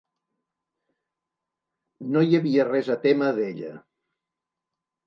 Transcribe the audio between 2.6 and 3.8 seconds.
res a témer d'ella.